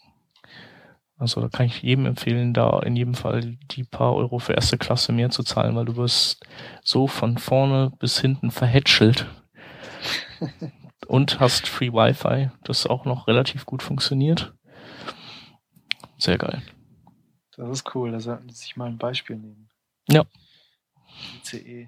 [1.17, 4.77] Also da kann ich jedem empfehlen, da in jedem Fall die paar Euro für erste
[4.77, 6.45] Klasse mehr zu zahlen, weil du wirst
[6.83, 9.25] so von vorne bis hinten verhätschelt.
[11.07, 14.53] und hast Free Wi-Fi, das auch noch relativ gut funktioniert.
[16.17, 16.62] Sehr geil.
[17.58, 19.69] Das ist cool, da sollten Sie sich mal ein Beispiel nehmen.
[20.10, 20.23] Ja.
[21.38, 21.88] ICE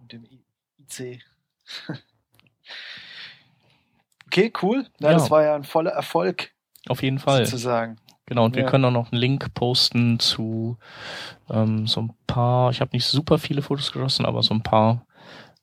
[0.00, 0.24] und dem
[0.78, 1.22] IC.
[4.26, 4.86] okay, cool.
[5.00, 6.52] Ja, ja, Das war ja ein voller Erfolg.
[6.88, 7.44] Auf jeden Fall.
[7.44, 7.98] Sozusagen.
[8.26, 10.78] Genau, und wir können auch noch einen Link posten zu
[11.50, 15.04] ähm, so ein paar, ich habe nicht super viele Fotos geschossen, aber so ein paar,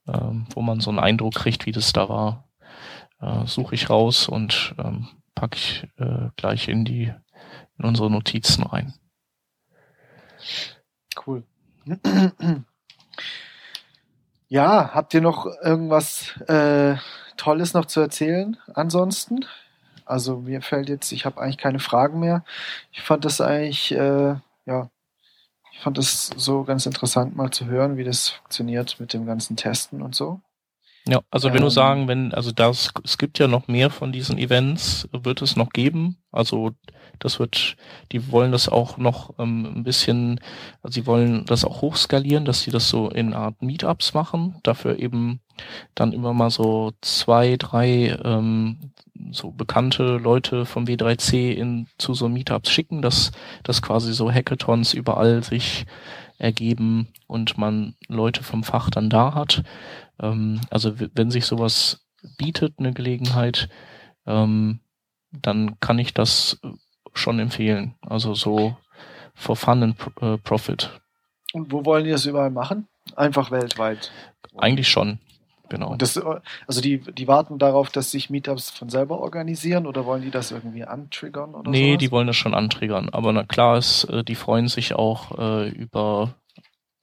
[0.07, 2.47] ähm, wo man so einen Eindruck kriegt, wie das da war.
[3.21, 7.11] Äh, Suche ich raus und ähm, packe ich äh, gleich in die
[7.79, 8.93] in unsere Notizen rein.
[11.25, 11.43] Cool.
[14.51, 16.95] Ja, habt ihr noch irgendwas äh,
[17.37, 18.57] Tolles noch zu erzählen?
[18.73, 19.45] Ansonsten?
[20.05, 22.43] Also mir fällt jetzt, ich habe eigentlich keine Fragen mehr.
[22.91, 24.89] Ich fand das eigentlich, äh, ja,
[25.71, 29.55] ich fand das so ganz interessant mal zu hören, wie das funktioniert mit dem ganzen
[29.55, 30.41] Testen und so.
[31.07, 34.11] Ja, also wenn ähm, du sagen, wenn, also das, es gibt ja noch mehr von
[34.11, 36.17] diesen Events, wird es noch geben.
[36.31, 36.71] Also
[37.19, 37.75] das wird,
[38.11, 40.39] die wollen das auch noch ähm, ein bisschen,
[40.81, 44.55] also sie wollen das auch hochskalieren, dass sie das so in Art Meetups machen.
[44.63, 45.41] Dafür eben
[45.95, 48.91] dann immer mal so zwei, drei ähm,
[49.31, 53.31] so bekannte Leute vom W3C in, zu so Meetups schicken, dass,
[53.63, 55.85] dass quasi so Hackathons überall sich
[56.37, 59.63] ergeben und man Leute vom Fach dann da hat.
[60.21, 62.05] Ähm, also wenn sich sowas
[62.37, 63.69] bietet, eine Gelegenheit,
[64.25, 64.79] ähm,
[65.31, 66.59] dann kann ich das
[67.13, 67.95] schon empfehlen.
[68.01, 68.75] Also so
[69.33, 70.99] for fun and äh, profit.
[71.53, 72.87] Und wo wollen die das überall machen?
[73.15, 74.11] Einfach weltweit.
[74.57, 75.19] Eigentlich schon.
[75.69, 75.95] Genau.
[75.95, 76.19] Das,
[76.67, 80.49] also die, die warten darauf, dass sich Meetups von selber organisieren oder wollen die das
[80.51, 81.99] irgendwie antriggern oder Nee, sowas?
[81.99, 83.09] die wollen das schon antriggern.
[83.09, 86.33] Aber na klar ist, äh, die freuen sich auch äh, über,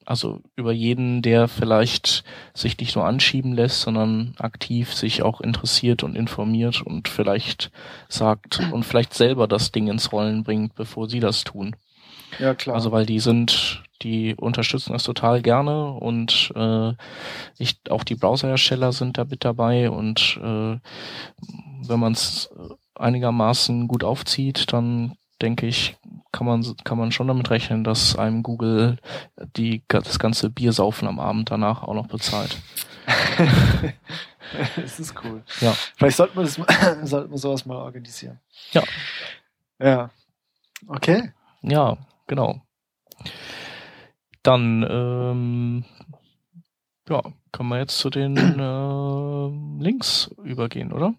[0.07, 6.01] also über jeden, der vielleicht sich nicht nur anschieben lässt, sondern aktiv sich auch interessiert
[6.01, 7.71] und informiert und vielleicht
[8.07, 11.75] sagt und vielleicht selber das Ding ins Rollen bringt, bevor sie das tun.
[12.39, 12.75] Ja, klar.
[12.75, 16.93] Also weil die sind, die unterstützen das total gerne und äh,
[17.57, 20.77] ich, auch die Browserhersteller sind da mit dabei und äh,
[21.85, 22.49] wenn man es
[22.95, 25.97] einigermaßen gut aufzieht, dann denke ich,
[26.31, 28.97] kann man kann man schon damit rechnen, dass einem Google
[29.55, 32.57] die das ganze Biersaufen am Abend danach auch noch bezahlt.
[34.75, 35.43] das ist cool.
[35.61, 35.73] Ja.
[35.95, 36.55] Vielleicht sollten wir das
[37.09, 38.39] sollten wir sowas mal organisieren.
[38.71, 38.83] Ja.
[39.79, 40.09] Ja.
[40.87, 41.31] Okay.
[41.61, 42.61] Ja, genau.
[44.43, 45.85] Dann ähm,
[47.09, 51.13] ja, können wir jetzt zu den äh, Links übergehen, oder?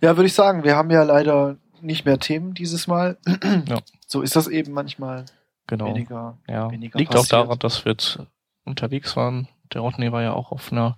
[0.00, 3.18] Ja, würde ich sagen, wir haben ja leider nicht mehr Themen dieses Mal.
[3.68, 3.78] Ja.
[4.06, 5.24] So ist das eben manchmal
[5.66, 5.86] Genau.
[5.86, 6.38] weniger.
[6.48, 7.34] Ja, weniger liegt passiert.
[7.34, 8.18] auch daran, dass wir jetzt
[8.64, 9.48] unterwegs waren.
[9.72, 10.96] Der Rodney war ja auch auf einer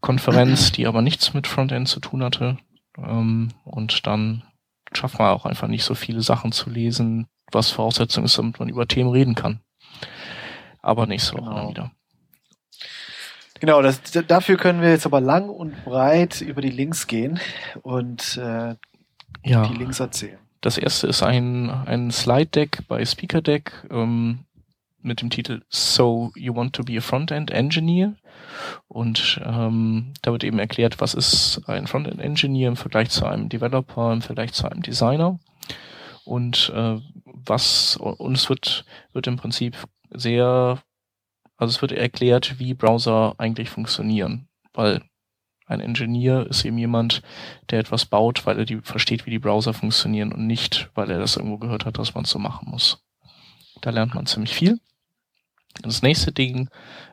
[0.00, 2.58] Konferenz, die aber nichts mit Frontend zu tun hatte.
[2.98, 4.42] Ähm, und dann
[4.92, 8.68] schafft man auch einfach nicht so viele Sachen zu lesen, was Voraussetzung ist, damit man
[8.68, 9.60] über Themen reden kann.
[10.82, 11.56] Aber nächste Woche Genau.
[11.56, 11.90] dann wieder.
[13.60, 17.38] Genau, das, dafür können wir jetzt aber lang und breit über die Links gehen
[17.82, 18.74] und äh,
[19.44, 20.38] Ja, die Links erzählen.
[20.60, 24.40] das erste ist ein, ein Slide-Deck bei Speaker Deck ähm,
[25.02, 28.14] mit dem Titel So You Want to be a Frontend Engineer.
[28.88, 33.48] Und ähm, da wird eben erklärt, was ist ein Frontend Engineer im Vergleich zu einem
[33.48, 35.38] Developer, im Vergleich zu einem Designer.
[36.24, 39.76] Und äh, was und es wird, wird im Prinzip
[40.10, 40.82] sehr,
[41.56, 44.48] also es wird erklärt, wie Browser eigentlich funktionieren.
[44.74, 45.02] Weil
[45.70, 47.22] ein Engineer ist eben jemand,
[47.70, 51.18] der etwas baut, weil er die versteht, wie die Browser funktionieren und nicht, weil er
[51.18, 53.02] das irgendwo gehört hat, dass man es so machen muss.
[53.80, 54.78] Da lernt man ziemlich viel.
[55.82, 56.68] Das nächste Ding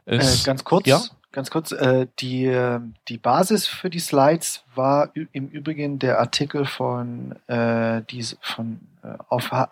[0.05, 1.01] Äh, ist ganz kurz, ja?
[1.31, 6.65] ganz kurz, äh, die, äh, die Basis für die Slides war im Übrigen der Artikel
[6.65, 9.69] von, äh, dies, von äh, auf, H-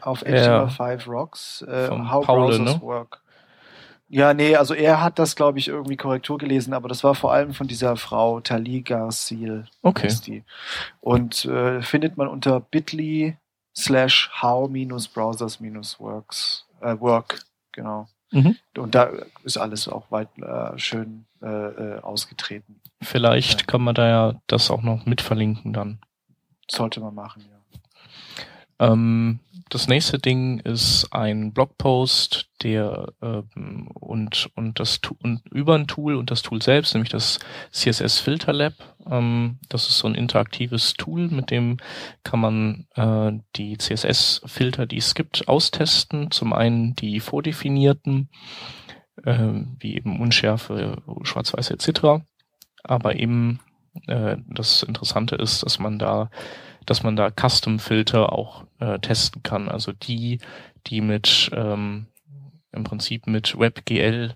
[0.00, 0.66] auf Ja.
[0.66, 2.82] HTML5 Rocks, äh, How Paule, Browsers ne?
[2.82, 3.21] Work.
[4.14, 7.32] Ja, nee, also er hat das, glaube ich, irgendwie Korrektur gelesen, aber das war vor
[7.32, 9.64] allem von dieser Frau Tali Garcil.
[9.80, 10.06] okay.
[10.06, 10.44] ist die.
[11.00, 13.38] Und äh, findet man unter bit.ly
[13.74, 17.38] slash how-browsers-works äh, work,
[17.72, 18.06] genau.
[18.32, 18.56] Mhm.
[18.76, 19.08] Und da
[19.44, 22.82] ist alles auch weit äh, schön äh, äh, ausgetreten.
[23.00, 23.66] Vielleicht Ja.
[23.66, 26.00] kann man da ja das auch noch mit verlinken dann.
[26.70, 27.61] Sollte man machen, ja.
[28.78, 29.40] Ähm,
[29.72, 36.16] das nächste Ding ist ein Blogpost, der ähm, und und das und über ein Tool
[36.16, 37.38] und das Tool selbst, nämlich das
[37.72, 38.74] CSS Filter Lab.
[39.10, 41.78] Ähm, das ist so ein interaktives Tool, mit dem
[42.22, 46.30] kann man äh, die CSS-Filter, die es gibt, austesten.
[46.30, 48.28] Zum einen die vordefinierten,
[49.24, 52.22] ähm, wie eben Unschärfe, Schwarz-Weiß etc.
[52.84, 53.60] Aber eben
[54.06, 56.30] äh, das Interessante ist, dass man da
[56.86, 59.68] dass man da Custom-Filter auch äh, testen kann.
[59.68, 60.38] Also die,
[60.86, 62.06] die mit ähm,
[62.72, 64.34] im Prinzip mit WebGL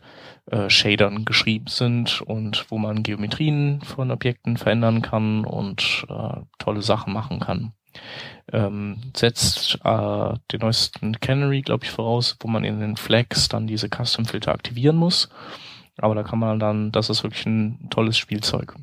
[0.51, 6.83] äh, Shadern geschrieben sind und wo man Geometrien von Objekten verändern kann und äh, tolle
[6.83, 7.73] Sachen machen kann.
[8.53, 13.66] Ähm, setzt äh, den neuesten Canary, glaube ich, voraus, wo man in den Flags dann
[13.66, 15.31] diese Custom-Filter aktivieren muss.
[15.97, 18.77] Aber da kann man dann, das ist wirklich ein tolles Spielzeug.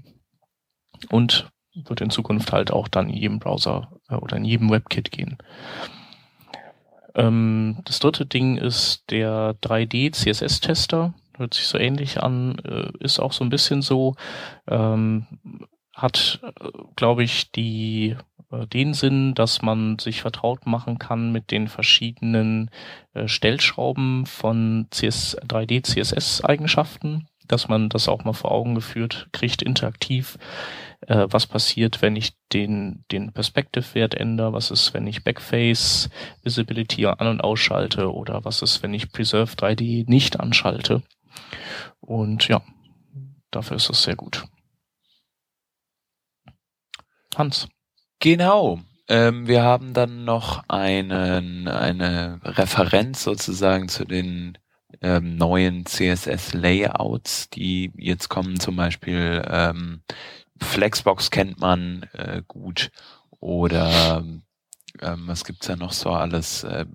[1.09, 5.11] Und wird in Zukunft halt auch dann in jedem Browser äh, oder in jedem WebKit
[5.11, 5.37] gehen.
[7.15, 11.13] Ähm, das dritte Ding ist der 3D CSS-Tester.
[11.35, 14.15] Hört sich so ähnlich an, äh, ist auch so ein bisschen so,
[14.67, 15.25] ähm,
[15.95, 18.15] hat, äh, glaube ich, die
[18.71, 22.69] den Sinn, dass man sich vertraut machen kann mit den verschiedenen
[23.25, 30.37] Stellschrauben von CS, 3D CSS-Eigenschaften, dass man das auch mal vor Augen geführt kriegt, interaktiv,
[31.07, 36.09] äh, was passiert, wenn ich den, den Perspective-Wert ändere, was ist, wenn ich Backface
[36.43, 41.03] Visibility an- und ausschalte oder was ist, wenn ich Preserve 3D nicht anschalte.
[41.99, 42.61] Und ja,
[43.51, 44.45] dafür ist es sehr gut.
[47.35, 47.67] Hans.
[48.19, 48.79] Genau.
[49.07, 54.57] Ähm, wir haben dann noch einen, eine Referenz sozusagen zu den
[55.01, 58.59] ähm, neuen CSS-Layouts, die jetzt kommen.
[58.59, 60.01] Zum Beispiel ähm,
[60.63, 62.91] Flexbox kennt man äh, gut
[63.39, 64.23] oder
[65.01, 66.63] ähm, was gibt's da noch so alles?
[66.63, 66.85] Äh,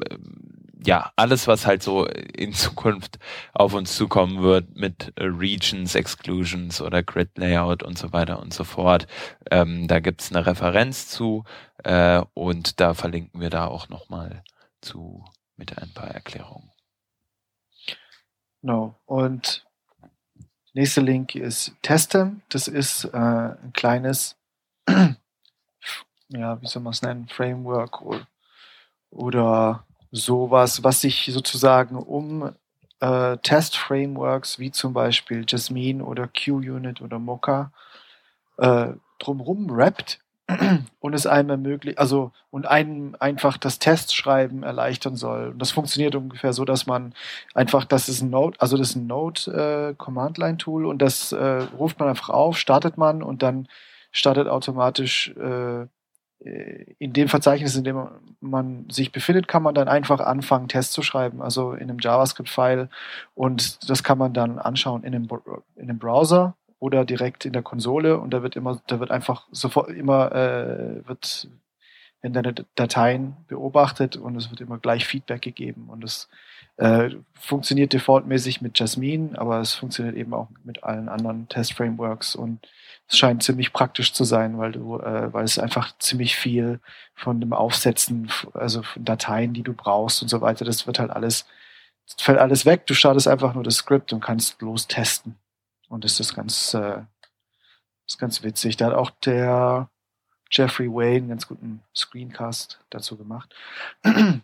[0.84, 3.18] ja, alles, was halt so in Zukunft
[3.52, 8.64] auf uns zukommen wird mit Regions, Exclusions oder Grid Layout und so weiter und so
[8.64, 9.06] fort.
[9.50, 11.44] Ähm, da gibt's eine Referenz zu
[11.84, 14.42] äh, und da verlinken wir da auch nochmal
[14.80, 15.24] zu
[15.56, 16.70] mit ein paar Erklärungen.
[18.62, 18.98] Genau.
[19.06, 19.67] Und
[20.78, 22.40] nächster Link ist Testem.
[22.50, 24.36] Das ist äh, ein kleines,
[26.28, 28.26] ja, wie soll man es nennen, Framework oder,
[29.10, 32.54] oder sowas, was sich sozusagen um
[33.00, 37.72] äh, Test-Frameworks wie zum Beispiel Jasmine oder QUnit oder Mocha
[38.58, 40.20] äh, drumherum rappt
[41.00, 45.48] und es einem ermöglicht, also und einem einfach das Testschreiben erleichtern soll.
[45.48, 47.14] Und das funktioniert ungefähr so, dass man
[47.54, 51.02] einfach, das ist ein Node, also das ist ein Node äh, Command Line Tool und
[51.02, 53.68] das äh, ruft man einfach auf, startet man und dann
[54.10, 55.86] startet automatisch äh,
[56.40, 58.08] äh, in dem Verzeichnis, in dem
[58.40, 62.88] man sich befindet, kann man dann einfach anfangen, Tests zu schreiben, also in einem JavaScript-File.
[63.34, 65.28] Und das kann man dann anschauen in einem,
[65.76, 68.18] in einem Browser oder direkt in der Konsole.
[68.18, 71.48] Und da wird immer, da wird einfach sofort immer, äh, wird,
[72.22, 75.88] wenn deine Dateien beobachtet und es wird immer gleich Feedback gegeben.
[75.88, 76.28] Und es
[76.76, 82.60] äh, funktioniert defaultmäßig mit Jasmine, aber es funktioniert eben auch mit allen anderen Test-Frameworks und
[83.08, 86.78] es scheint ziemlich praktisch zu sein, weil du, äh, weil es einfach ziemlich viel
[87.14, 91.10] von dem Aufsetzen, also von Dateien, die du brauchst und so weiter, das wird halt
[91.10, 91.46] alles,
[92.18, 92.86] fällt alles weg.
[92.86, 95.36] Du startest einfach nur das Skript und kannst bloß testen.
[95.88, 97.06] Und das ist ganz, äh, das
[98.06, 98.76] ist ganz witzig.
[98.76, 99.90] Da hat auch der
[100.50, 103.54] Jeffrey Wayne einen ganz guten Screencast dazu gemacht.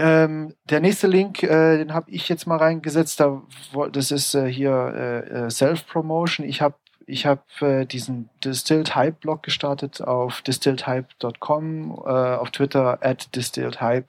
[0.00, 3.18] Ähm, der nächste Link, äh, den habe ich jetzt mal reingesetzt.
[3.18, 3.42] Da,
[3.90, 6.46] das ist äh, hier äh, äh Self-Promotion.
[6.46, 6.76] Ich habe
[7.08, 14.06] ich habe äh, diesen Distilled Hype Blog gestartet auf distilledhype.com, äh, auf Twitter at distilledhype,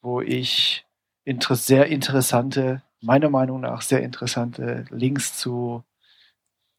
[0.00, 0.86] wo ich
[1.24, 5.84] inter sehr interessante, meiner Meinung nach sehr interessante Links zu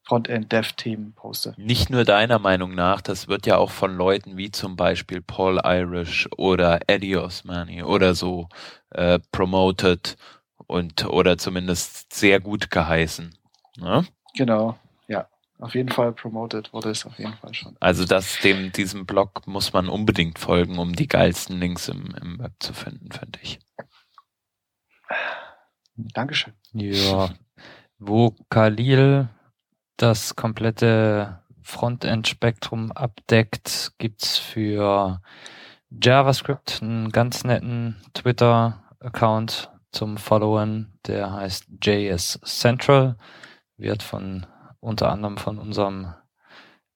[0.03, 1.53] Frontend-Dev-Themen poste.
[1.57, 5.59] Nicht nur deiner Meinung nach, das wird ja auch von Leuten wie zum Beispiel Paul
[5.63, 8.49] Irish oder Eddie Osmani oder so
[8.89, 10.17] äh, promoted
[10.65, 13.37] und oder zumindest sehr gut geheißen.
[13.77, 14.05] Ne?
[14.35, 15.27] Genau, ja.
[15.59, 17.75] Auf jeden Fall promoted wurde es auf jeden Fall schon.
[17.79, 22.39] Also das, dem, diesem Blog muss man unbedingt folgen, um die geilsten Links im, im
[22.39, 23.59] Web zu finden, finde ich.
[26.13, 26.53] Dankeschön.
[26.73, 27.29] Ja.
[27.97, 29.27] Wo Khalil
[29.97, 35.21] das komplette Frontend-Spektrum abdeckt, gibt's für
[35.89, 43.17] JavaScript einen ganz netten Twitter-Account zum Followen, der heißt JS Central,
[43.77, 44.45] wird von
[44.79, 46.13] unter anderem von unserem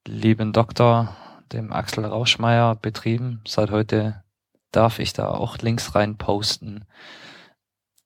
[0.08, 1.16] lieben Doktor,
[1.52, 3.42] dem Axel Rauschmeier, betrieben.
[3.48, 4.24] Seit heute
[4.72, 6.86] darf ich da auch Links rein posten.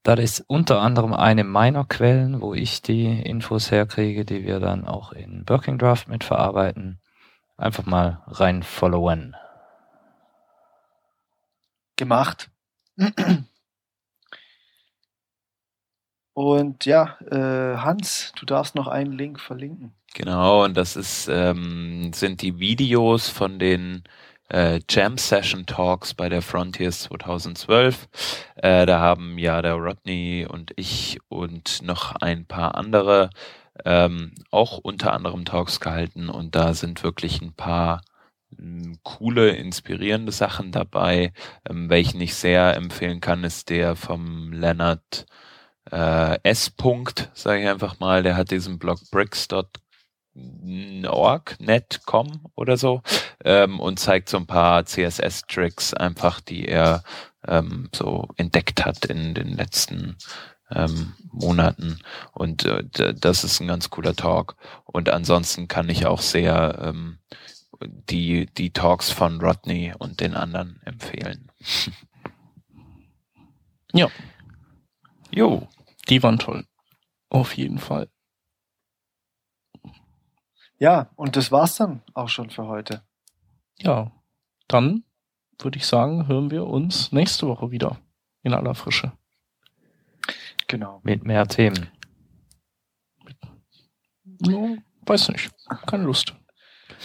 [0.07, 4.87] Das ist unter anderem eine meiner Quellen, wo ich die Infos herkriege, die wir dann
[4.87, 7.01] auch in Working Draft mitverarbeiten.
[7.57, 9.35] Einfach mal rein followen.
[11.97, 12.49] Gemacht.
[16.33, 19.93] Und ja, äh, Hans, du darfst noch einen Link verlinken.
[20.13, 24.03] Genau, und das ist, ähm, sind die Videos von den
[24.49, 28.07] äh, Jam Session Talks bei der Frontiers 2012.
[28.55, 33.29] Äh, da haben ja der Rodney und ich und noch ein paar andere
[33.85, 38.01] ähm, auch unter anderem Talks gehalten und da sind wirklich ein paar
[38.57, 41.33] ähm, coole, inspirierende Sachen dabei.
[41.69, 45.25] Ähm, welchen ich sehr empfehlen kann, ist der vom Leonard
[45.91, 46.71] äh, S.
[46.77, 48.23] -Punkt, sage ich einfach mal.
[48.23, 49.86] Der hat diesen Blog bricks.com
[51.07, 53.01] org, net.com oder so
[53.43, 57.03] ähm, und zeigt so ein paar CSS-Tricks einfach, die er
[57.47, 60.17] ähm, so entdeckt hat in den letzten
[60.71, 61.99] ähm, Monaten
[62.33, 62.83] und äh,
[63.13, 67.19] das ist ein ganz cooler Talk und ansonsten kann ich auch sehr ähm,
[67.81, 71.51] die die Talks von Rodney und den anderen empfehlen.
[73.93, 74.09] ja.
[75.31, 75.67] Jo,
[76.09, 76.65] die waren toll.
[77.29, 78.09] Auf jeden Fall.
[80.79, 83.01] Ja, und das war's dann auch schon für heute.
[83.79, 84.11] Ja,
[84.67, 85.03] dann
[85.59, 87.97] würde ich sagen, hören wir uns nächste Woche wieder
[88.43, 89.11] in aller Frische.
[90.67, 90.99] Genau.
[91.03, 91.89] Mit mehr Themen.
[94.39, 95.49] No, weiß nicht.
[95.87, 96.35] Keine Lust.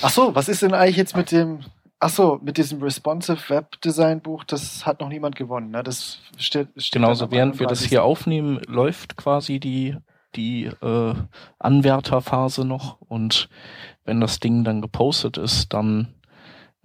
[0.03, 1.61] Ach so, was ist denn eigentlich jetzt mit dem,
[1.99, 5.83] ach so, mit diesem Responsive Web Design Buch, das hat noch niemand gewonnen, ne?
[5.83, 7.89] Das steht, steht Genauso, während wir das 31..
[7.89, 9.97] hier aufnehmen, läuft quasi die,
[10.37, 11.15] die äh,
[11.59, 13.49] Anwärterphase noch und
[14.05, 16.09] wenn das Ding dann gepostet ist, dann,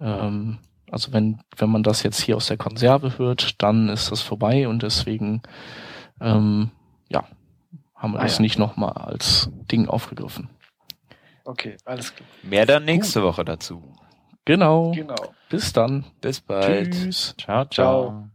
[0.00, 0.58] ähm,
[0.90, 4.68] also wenn, wenn man das jetzt hier aus der Konserve hört, dann ist das vorbei
[4.68, 5.42] und deswegen,
[6.20, 6.70] ähm,
[7.08, 7.24] ja,
[7.94, 8.42] haben wir Ah, das ja.
[8.42, 10.48] nicht nochmal als Ding aufgegriffen.
[11.44, 12.28] Okay, alles klar.
[12.42, 13.82] Mehr dann nächste Woche dazu.
[14.44, 14.92] Genau.
[14.92, 15.16] Genau.
[15.48, 16.04] Bis dann.
[16.20, 16.92] Bis bald.
[16.92, 17.34] Tschüss.
[17.38, 17.70] Ciao, Ciao.
[17.70, 18.28] ciao.